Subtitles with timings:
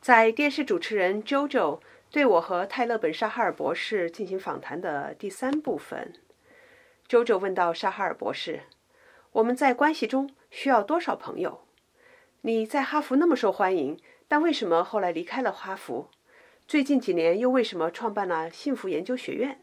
[0.00, 1.78] 在电视主持人 JoJo
[2.10, 6.14] 对我和泰勒本沙哈尔博士进行访谈的第三部分
[7.06, 8.62] ，JoJo 问到沙哈尔博士
[9.32, 11.66] ：“我们在关系中需要多少朋友？
[12.40, 16.10] 你在哈佛那么受欢迎，但为什么后来离开了哈佛？
[16.66, 19.60] 最近几年又为什么创办了幸福研究学院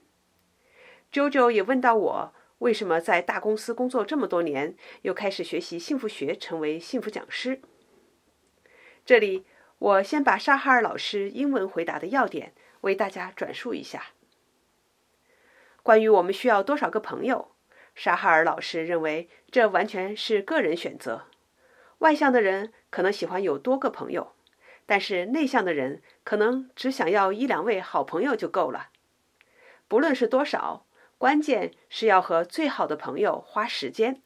[1.11, 7.59] ？”JoJo 也问到我：“为什么在大公司工作这么多年，又开始学习幸福学，成为幸福讲师？”
[9.03, 9.43] 这里。
[9.79, 14.07] 我先把沙哈尔老师英文回答的要点为大家转述一下。
[15.83, 17.51] 关于我们需要多少个朋友，
[17.93, 21.25] 沙哈尔老师认为这完全是个人选择。
[21.99, 24.33] 外向的人可能喜欢有多个朋友，
[24.85, 28.89] 但是内向的人可能只想要一两位好朋友就够了。
[29.87, 30.85] 不论是多少，
[31.17, 34.21] 关键是要和最好的朋友花时间。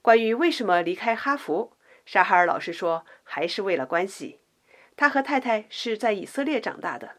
[0.00, 1.76] 关于为什么离开哈佛？
[2.06, 4.40] 沙哈尔老师说：“还是为了关系。
[4.96, 7.16] 他和太太是在以色列长大的，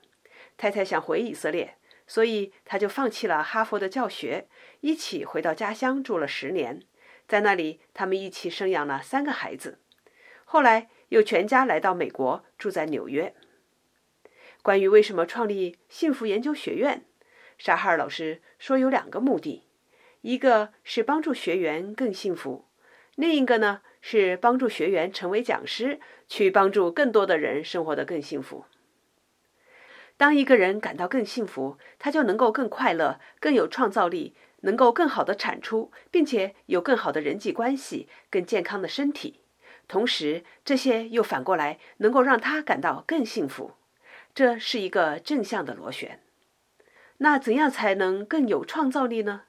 [0.58, 4.48] 太太想回以色列，所以他就放弃了哈佛的教学，
[4.82, 6.82] 一起回到家乡住了十年。
[7.28, 9.80] 在那里，他们一起生养了三个孩子。
[10.44, 13.36] 后来又全家来到美国，住在纽约。
[14.64, 17.06] 关于为什么创立幸福研究学院，
[17.60, 19.64] 沙哈尔老师说有两个目的：
[20.22, 22.66] 一个是帮助学员更幸福，
[23.16, 28.66] 另一个呢？”是帮助学员成为讲师，去帮助更多的人生活得更幸福。
[30.18, 39.40] 当一个人感到更幸福，他就能够更快乐、更有创造力，能够更好的产出，并且有更好的人际关系、更健康的身体。
[39.88, 43.72] 同时，这些又反过来能够让他感到更幸福。
[44.36, 46.22] 这是一个正向的螺旋。
[47.18, 49.44] 那怎样才能更有创造力呢？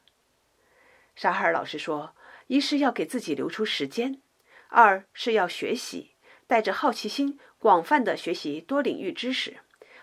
[1.15, 2.15] 沙哈尔老师说
[2.47, 4.21] ：“一是要给自己留出时间。”
[4.70, 6.12] 二是要学习，
[6.48, 9.58] 带着好奇心，广泛的学习多领域知识，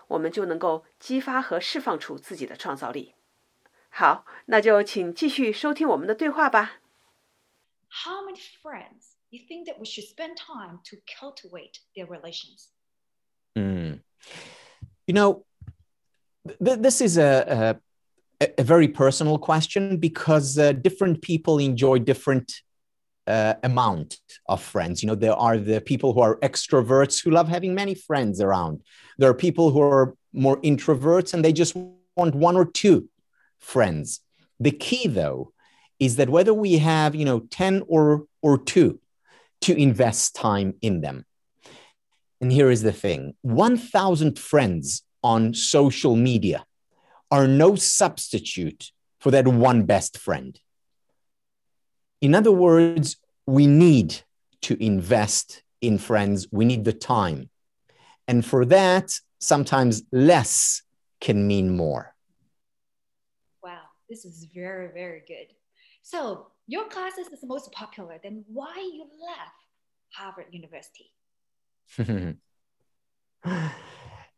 [0.08, 3.14] 我们就能够激发和释放出自己的创造力。
[3.88, 6.80] 好，那就请继续收听我们的对话吧。
[8.04, 12.68] How many friends you think that we should spend time to cultivate their relations?
[13.54, 14.00] Mm.
[15.06, 15.44] You know,
[16.64, 17.76] th- this is a,
[18.40, 22.62] a, a very personal question because uh, different people enjoy different
[23.27, 25.03] uh, amount of friends.
[25.03, 28.81] You know, there are the people who are extroverts who love having many friends around.
[29.17, 31.75] There are people who are more introverts and they just
[32.15, 33.09] want one or two
[33.59, 34.21] friends.
[34.59, 35.53] The key, though,
[35.99, 38.99] is that whether we have, you know, 10 or, or two,
[39.61, 41.25] to invest time in them.
[42.39, 46.65] And here is the thing 1,000 friends on social media
[47.31, 50.59] are no substitute for that one best friend.
[52.21, 54.21] In other words, we need
[54.61, 57.49] to invest in friends, we need the time.
[58.27, 60.81] And for that, sometimes less
[61.21, 62.15] can mean more.
[63.63, 65.53] Wow, this is very, very good.
[66.01, 68.19] So, your classes is the most popular.
[68.21, 69.51] Then why you left
[70.13, 71.13] Harvard University?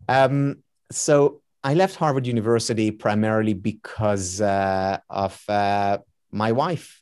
[0.07, 5.97] um, so I left Harvard University primarily because uh, of uh,
[6.31, 7.01] my wife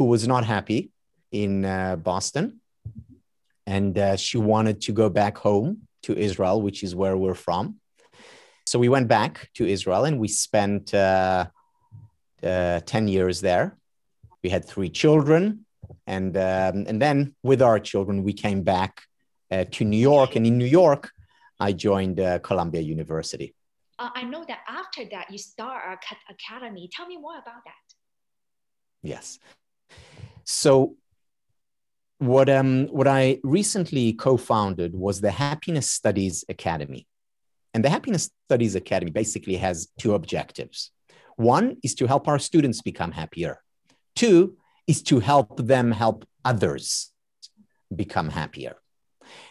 [0.00, 0.90] who was not happy
[1.30, 2.58] in uh, Boston.
[3.66, 5.70] And uh, she wanted to go back home
[6.04, 7.64] to Israel, which is where we're from.
[8.64, 11.44] So we went back to Israel and we spent uh,
[12.42, 13.76] uh 10 years there.
[14.42, 15.66] We had three children.
[16.06, 19.02] And, um, and then with our children, we came back
[19.50, 20.30] uh, to New York.
[20.36, 21.10] And in New York,
[21.66, 23.54] I joined uh, Columbia University.
[23.98, 26.88] I know that after that, you start a academy.
[26.96, 27.86] Tell me more about that.
[29.02, 29.38] Yes.
[30.44, 30.96] So
[32.18, 37.06] what um what I recently co-founded was the Happiness Studies Academy.
[37.72, 40.90] And the Happiness Studies Academy basically has two objectives.
[41.36, 43.62] One is to help our students become happier.
[44.14, 44.56] Two
[44.86, 47.12] is to help them help others
[47.94, 48.74] become happier.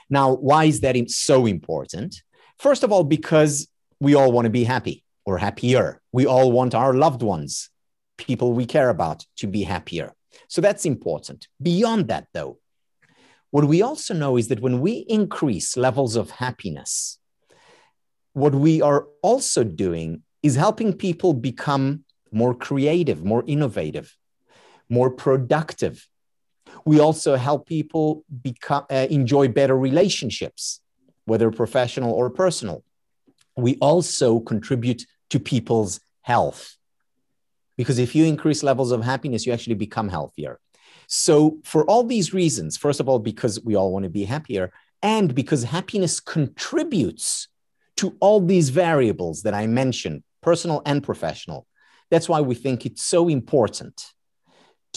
[0.09, 2.21] Now, why is that so important?
[2.57, 3.67] First of all, because
[3.99, 6.01] we all want to be happy or happier.
[6.11, 7.69] We all want our loved ones,
[8.17, 10.13] people we care about, to be happier.
[10.47, 11.47] So that's important.
[11.61, 12.59] Beyond that, though,
[13.51, 17.19] what we also know is that when we increase levels of happiness,
[18.33, 24.15] what we are also doing is helping people become more creative, more innovative,
[24.87, 26.07] more productive.
[26.85, 30.81] We also help people become, uh, enjoy better relationships,
[31.25, 32.83] whether professional or personal.
[33.57, 36.75] We also contribute to people's health
[37.79, 40.59] because if you increase levels of happiness, you actually become healthier.
[41.07, 44.73] So, for all these reasons, first of all, because we all want to be happier,
[45.01, 47.47] and because happiness contributes
[47.95, 51.67] to all these variables that I mentioned, personal and professional.
[52.11, 53.95] That's why we think it's so important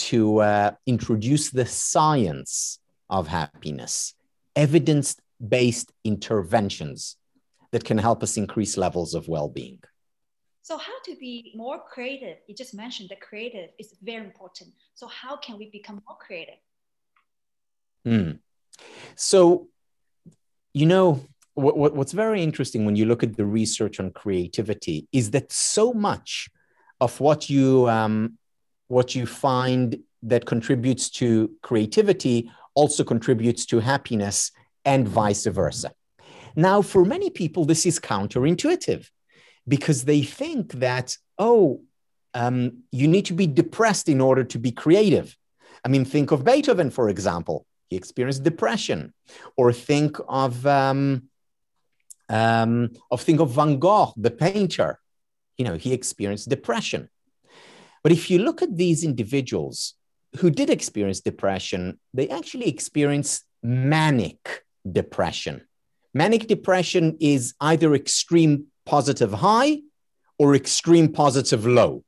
[0.08, 4.14] to uh, introduce the science of happiness,
[4.56, 7.16] evidence based interventions
[7.70, 9.78] that can help us increase levels of well being.
[10.62, 12.38] So, how to be more creative?
[12.46, 14.70] You just mentioned that creative is very important.
[14.94, 16.60] So, how can we become more creative?
[18.06, 18.38] Mm.
[19.16, 19.68] So,
[20.72, 25.08] you know, what, what, what's very interesting when you look at the research on creativity
[25.12, 26.48] is that so much
[27.00, 28.38] of what you um,
[28.86, 34.52] what you find that contributes to creativity also contributes to happiness
[34.84, 35.90] and vice versa.
[36.54, 39.08] Now, for many people, this is counterintuitive
[39.66, 41.82] because they think that, oh,
[42.34, 45.36] um, you need to be depressed in order to be creative.
[45.84, 47.66] I mean, think of Beethoven, for example.
[47.88, 49.12] He experienced depression.
[49.56, 51.28] Or think of, um,
[52.28, 54.98] um, of think of Van Gogh, the painter.
[55.58, 57.08] You know, he experienced depression.
[58.02, 59.94] But if you look at these individuals
[60.38, 65.62] who did experience depression, they actually experienced manic depression.
[66.14, 69.80] Manic depression is either extreme positive high
[70.38, 72.04] or extreme positive low.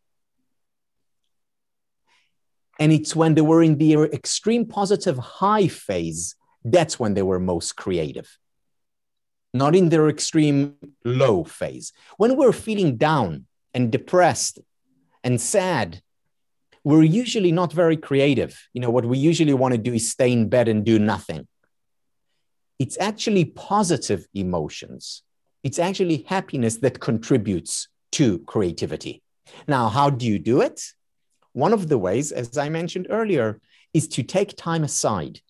[2.78, 6.34] And it's when they were in the extreme positive high phase,
[6.64, 8.38] that's when they were most creative.
[9.52, 10.74] Not in their extreme
[11.04, 11.92] low phase.
[12.16, 14.58] When we're feeling down and depressed
[15.22, 16.02] and sad,
[16.82, 18.60] we're usually not very creative.
[18.72, 21.46] You know, what we usually want to do is stay in bed and do nothing.
[22.80, 25.22] It's actually positive emotions
[25.64, 29.22] it's actually happiness that contributes to creativity.
[29.66, 30.82] Now, how do you do it?
[31.52, 33.60] One of the ways, as I mentioned earlier,
[33.94, 35.40] is to take time aside,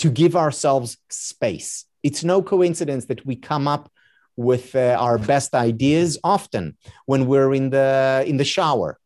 [0.00, 1.84] to give ourselves space.
[2.02, 3.90] It's no coincidence that we come up
[4.36, 6.76] with uh, our best ideas often
[7.06, 8.98] when we're in the in the shower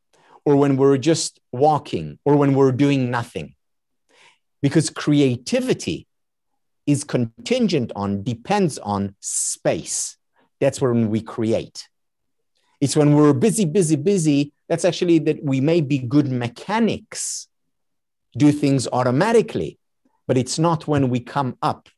[0.44, 3.54] or when we're just walking or when we're doing nothing
[4.60, 6.08] because creativity
[6.86, 10.16] is contingent on depends on space
[10.60, 11.88] that's when we create.
[12.80, 17.48] It's when we're busy, busy, busy, that's actually that we may be good mechanics,
[18.36, 19.78] do things automatically,
[20.26, 21.88] but it's not when we come up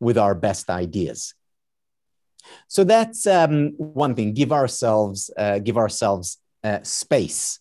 [0.00, 1.34] with our best ideas.
[2.66, 4.34] So that's um, one thing.
[4.34, 7.60] Give ourselves, uh, give ourselves uh, space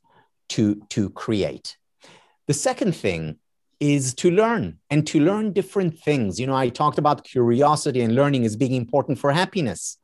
[0.50, 1.78] to to create.
[2.48, 3.38] The second thing
[3.80, 6.40] is to learn and to learn different things.
[6.40, 9.98] You know, I talked about curiosity and learning as being important for happiness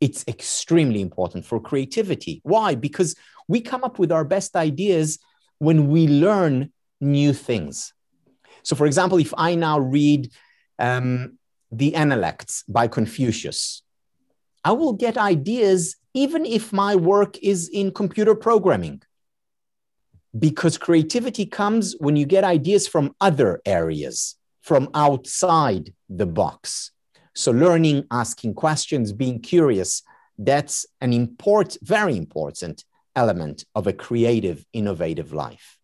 [0.00, 2.40] it's extremely important for creativity.
[2.42, 2.74] Why?
[2.74, 3.14] Because
[3.48, 5.18] we come up with our best ideas
[5.58, 7.92] when we learn new things.
[8.62, 10.32] So, for example, if I now read
[10.78, 11.38] um,
[11.70, 13.82] The Analects by Confucius,
[14.64, 19.02] I will get ideas even if my work is in computer programming.
[20.38, 26.92] Because creativity comes when you get ideas from other areas, from outside the box.
[27.39, 30.03] So learning, asking questions, being curious,
[30.37, 32.85] that's an important, very important
[33.15, 35.77] element of a creative, innovative life.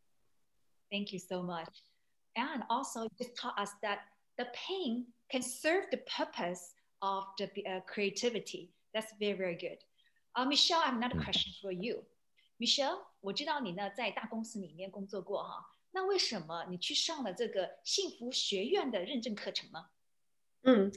[0.90, 1.70] Thank you so much.
[2.36, 4.00] And also just taught us that
[4.38, 8.72] the pain can serve the purpose of the uh, creativity.
[8.94, 9.78] That's very, very good.
[10.36, 11.24] Uh, Michelle, I have another mm.
[11.24, 12.04] question for you.
[12.58, 19.86] Michelle, 我知道你呢在大公司里面工作过哈，那为什么你去上了这个幸福学院的认证课程呢？
[20.67, 20.91] 嗯，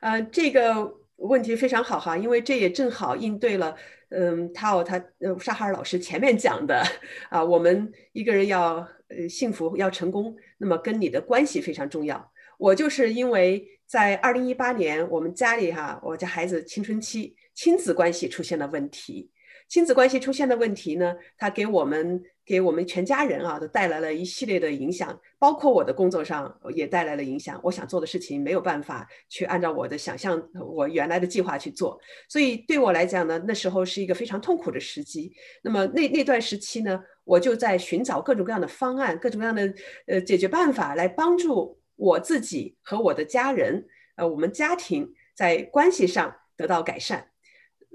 [0.00, 3.74] 呃，这个问题非常好哈，因为这也正好应对了，
[4.10, 6.84] 嗯，他哦，他呃，沙哈尔老师前面讲的
[7.30, 12.30] 啊，我们一个人要呃幸福要成功，那么跟你的关系非常重要。
[12.58, 19.30] 我就是因为在二零一八年，我们家里哈，我家孩子青春期亲子关系出现了问题。
[19.68, 27.58] 亲子关系出现的问题呢，它给我们给我们全家人啊都带来了一系列的影响，包括我的工作上也带来了影响。
[27.64, 35.32] 我想做的事情没有办法去按照我的想象、我原来的计划去做，所以对我来讲呢，那时候是一个非常痛苦的时机。
[35.62, 39.74] 那么那那段时期呢，我就在寻找各种各样的方案、各种各样的
[40.06, 47.30] 呃解决办法，来帮助我自己和我的家人，呃，我们家庭在关系上得到改善。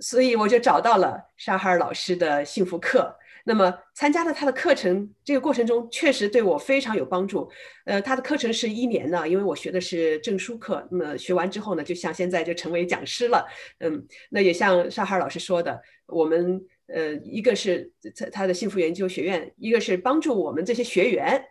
[0.02, 3.16] 所以我就找到了沙哈尔老师的幸福课。
[3.46, 7.50] 那么参加了他的课程，这个过程中确实对我非常有帮助。
[7.86, 10.88] 呃，他的课程是一年的，因为我学的是证书课。
[10.92, 13.46] 那么学完之后呢，就像现在就成为讲师了。
[13.80, 21.44] 嗯，那也像沙哈尔老师说的，我们呃，一个是他他的幸福研究学院，一个是帮助我们这些学员。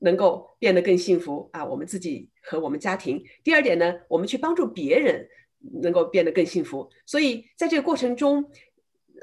[0.00, 3.24] 能够变得更幸福啊，我们自己和我们家庭。
[3.42, 5.26] 第二点呢，我们去帮助别人
[5.82, 6.88] 能够变得更幸福。
[7.06, 8.44] 所以在这个过程中，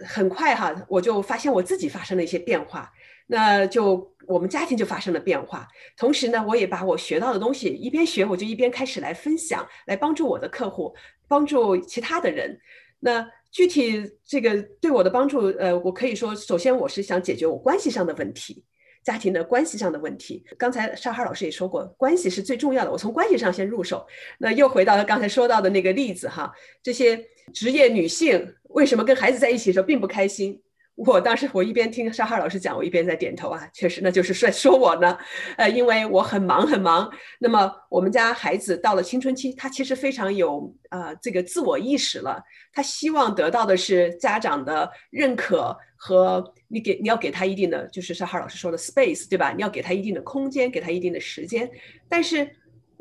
[0.05, 2.91] 很快哈，我就发现我自己发生了一些变化，
[3.27, 5.67] 那就我们家庭就发生了变化。
[5.97, 10.95] 同时呢，我也把我学到的东西一边学，我就一边开始来分享，来帮助我的客户，
[11.27, 12.59] 帮助其他的人。
[12.99, 18.63] 那具体这个对我的帮助，呃，我可以说，首先我是想解决我关系上的问题，
[19.03, 20.43] 家庭的关系上的问题。
[20.57, 24.05] 刚才沙哈老师也说过，关系是最重要的，我从关系上先入手。
[24.37, 26.51] 那又回到刚才说到的那个例子哈，
[26.83, 30.61] 这些职业女性为什么跟孩子在一起的时候并不开心？
[30.95, 35.17] 我当时我一边听沙哈老师讲，我一边在点头啊，确实，那就是说说我呢，
[35.57, 37.11] 呃，因为我很忙很忙。
[37.39, 49.51] 那么我们家孩子到了青春期，他其实非常有呃这个自我意识了，他希望得到的是家长的认可和你给你要给他一定的，就是沙哈老师说的 space，对吧？
[49.55, 51.69] 你要给他一定的空间，给他一定的时间，
[52.07, 52.47] 但是。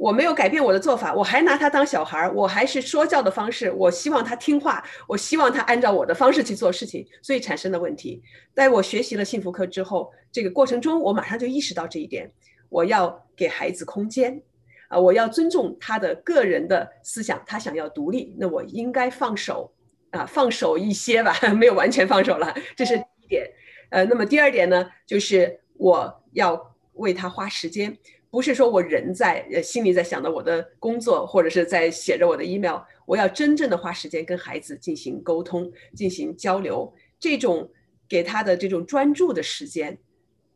[0.01, 8.23] 我没有改变我的做法，我还拿他当小孩儿，我还是说教的方式，我希望他听话，我希望他按照我的方式去做事情，所以产生的问题。
[8.55, 12.33] 在我学习了幸福课之后，这个过程中，我马上就意识到这一点，
[12.71, 14.43] 我要给孩子空间，
[14.89, 19.71] 啊，我要尊重他的个人的思想，他想要独立，那我应该放手，
[20.13, 23.47] 啊，放手一些吧， 没有完全放手了，这是第一点。
[23.91, 27.99] 呃，那么第二点呢，就是我要为他花时间。
[28.31, 32.81] 不是说我人在，呃，心里在想着我的工作，或者是在写着我的 email。
[33.05, 37.69] 我要真正的花时间跟孩子进行沟通、进行交流，这种
[38.09, 39.99] 给他的这种专注的时间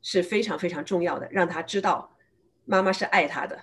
[0.03, 2.17] 是非常非常重要的，让他知道
[2.65, 3.59] 妈妈是爱他的。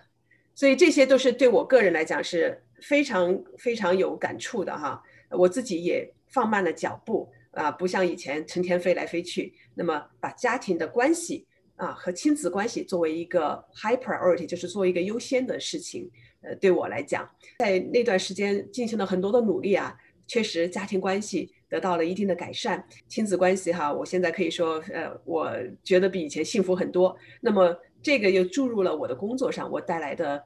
[0.53, 5.01] 所以这些都是对我个人来讲是非常非常有感触的哈。
[5.29, 11.47] 我自己也放慢了脚步啊，不像以前成天飞来飞去，那么把家庭的关系。
[11.81, 16.07] 啊，和亲子关系作为一个 high priority，就是作为一个优先的事情，
[16.41, 19.97] 呃，对我来讲，在那段时间进行了很多的努力啊，
[20.27, 25.51] 确实家庭关系得到了一定的改善，亲子关系哈，我现在可以说，呃，我
[25.83, 27.17] 觉得比以前幸福很多。
[27.41, 30.43] 那么这个又注入了我的工作上，我带来的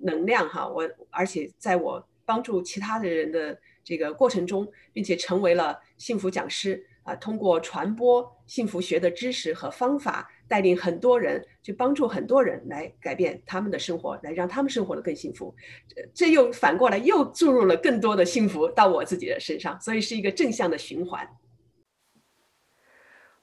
[0.00, 10.30] 能量哈，我而且在我帮助其他的人的这个过程中，并且成为了幸福讲师啊，通过传播幸福学的知识和方法。
[10.48, 15.54] 带领很多人去帮助很多人来改变他们的生活，来让他们生活的更幸福。
[16.14, 21.28] 这又反过来又注入了更多的幸福到我自己的身上，所以是一个正向的循环。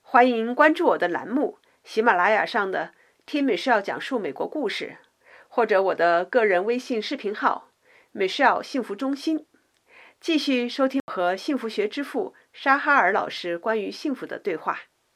[0.02, 2.94] 欢迎关注我的栏目喜马拉雅上的
[3.26, 4.98] 听 Michelle 讲述美国故事，
[5.48, 7.72] 或者我的个人微信视频号
[8.14, 9.46] Michelle 幸福中心，
[10.20, 14.80] 继续收听和幸福学之父沙哈尔老师关于幸福的对话。